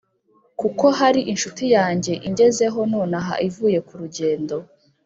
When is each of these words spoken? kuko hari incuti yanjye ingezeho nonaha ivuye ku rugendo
kuko 0.59 0.85
hari 0.99 1.21
incuti 1.31 1.65
yanjye 1.75 2.13
ingezeho 2.27 2.79
nonaha 2.93 3.33
ivuye 3.47 3.79
ku 3.87 3.93
rugendo 4.01 4.55